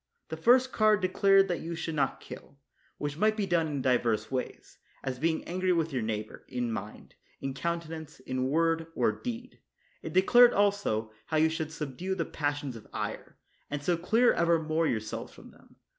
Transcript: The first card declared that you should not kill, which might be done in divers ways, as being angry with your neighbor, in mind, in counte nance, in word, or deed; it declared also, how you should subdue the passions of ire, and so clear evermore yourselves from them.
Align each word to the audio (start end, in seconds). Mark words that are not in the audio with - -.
The 0.29 0.35
first 0.35 0.71
card 0.71 0.99
declared 0.99 1.47
that 1.47 1.59
you 1.61 1.75
should 1.75 1.93
not 1.93 2.19
kill, 2.21 2.57
which 2.97 3.19
might 3.19 3.37
be 3.37 3.45
done 3.45 3.67
in 3.67 3.83
divers 3.83 4.31
ways, 4.31 4.79
as 5.03 5.19
being 5.19 5.43
angry 5.43 5.71
with 5.71 5.93
your 5.93 6.01
neighbor, 6.01 6.43
in 6.47 6.71
mind, 6.71 7.13
in 7.39 7.53
counte 7.53 7.87
nance, 7.87 8.19
in 8.19 8.47
word, 8.49 8.87
or 8.95 9.11
deed; 9.11 9.59
it 10.01 10.11
declared 10.13 10.55
also, 10.55 11.11
how 11.27 11.37
you 11.37 11.49
should 11.49 11.71
subdue 11.71 12.15
the 12.15 12.25
passions 12.25 12.75
of 12.75 12.87
ire, 12.91 13.37
and 13.69 13.83
so 13.83 13.95
clear 13.95 14.33
evermore 14.33 14.87
yourselves 14.87 15.31
from 15.33 15.51
them. 15.51 15.75